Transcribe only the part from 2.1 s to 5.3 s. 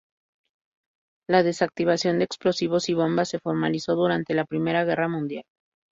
de explosivos y bombas se formalizó durante la Primera Guerra